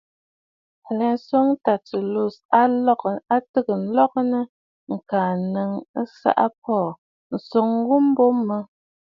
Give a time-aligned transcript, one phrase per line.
[1.09, 2.35] A twoŋə̀ Tertullus,
[3.35, 4.39] a tɨgə̀ ǹlɔgɨnə
[4.93, 6.89] ŋka nnɨŋtə ɨsaʼa Paul,
[7.35, 8.57] ǹswoŋə ghu mbo mə.